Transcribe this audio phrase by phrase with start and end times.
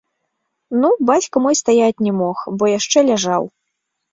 [0.81, 3.43] Ну, бацька мой стаяць не мог, бо яшчэ ляжаў.